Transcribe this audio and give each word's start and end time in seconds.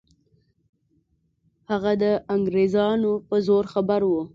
هغه 1.69 1.91
د 2.03 2.05
انګریزانو 2.35 3.11
په 3.27 3.35
زور 3.47 3.63
خبر 3.73 4.01
وو. 4.05 4.23